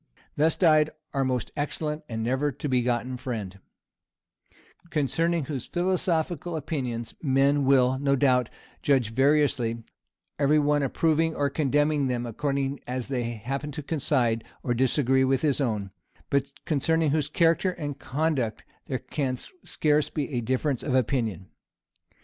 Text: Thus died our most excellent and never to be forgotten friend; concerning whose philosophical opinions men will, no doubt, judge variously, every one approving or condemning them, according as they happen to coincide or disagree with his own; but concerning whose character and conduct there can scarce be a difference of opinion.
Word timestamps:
Thus 0.35 0.55
died 0.55 0.89
our 1.13 1.23
most 1.23 1.51
excellent 1.55 2.03
and 2.09 2.23
never 2.23 2.51
to 2.51 2.67
be 2.67 2.81
forgotten 2.81 3.17
friend; 3.17 3.59
concerning 4.89 5.45
whose 5.45 5.67
philosophical 5.67 6.55
opinions 6.55 7.13
men 7.21 7.65
will, 7.65 7.99
no 7.99 8.15
doubt, 8.15 8.49
judge 8.81 9.13
variously, 9.13 9.83
every 10.39 10.57
one 10.57 10.81
approving 10.81 11.35
or 11.35 11.51
condemning 11.51 12.07
them, 12.07 12.25
according 12.25 12.79
as 12.87 13.09
they 13.09 13.21
happen 13.25 13.71
to 13.73 13.83
coincide 13.83 14.43
or 14.63 14.73
disagree 14.73 15.23
with 15.23 15.43
his 15.43 15.61
own; 15.61 15.91
but 16.31 16.45
concerning 16.65 17.11
whose 17.11 17.29
character 17.29 17.69
and 17.73 17.99
conduct 17.99 18.63
there 18.87 18.97
can 18.97 19.37
scarce 19.63 20.09
be 20.09 20.29
a 20.31 20.41
difference 20.41 20.81
of 20.81 20.95
opinion. 20.95 21.45